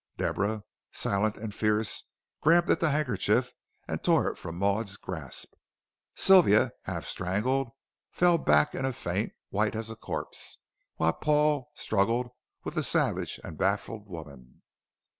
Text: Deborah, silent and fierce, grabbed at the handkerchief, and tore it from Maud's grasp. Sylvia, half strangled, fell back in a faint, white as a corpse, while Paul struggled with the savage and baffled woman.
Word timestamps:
Deborah, 0.17 0.63
silent 0.91 1.37
and 1.37 1.53
fierce, 1.53 2.07
grabbed 2.41 2.71
at 2.71 2.79
the 2.79 2.89
handkerchief, 2.89 3.53
and 3.87 4.03
tore 4.03 4.27
it 4.31 4.35
from 4.35 4.57
Maud's 4.57 4.97
grasp. 4.97 5.53
Sylvia, 6.15 6.71
half 6.85 7.05
strangled, 7.05 7.69
fell 8.09 8.39
back 8.39 8.73
in 8.73 8.83
a 8.83 8.93
faint, 8.93 9.31
white 9.49 9.75
as 9.75 9.91
a 9.91 9.95
corpse, 9.95 10.57
while 10.95 11.13
Paul 11.13 11.69
struggled 11.75 12.31
with 12.63 12.73
the 12.73 12.81
savage 12.81 13.39
and 13.43 13.59
baffled 13.59 14.07
woman. 14.07 14.63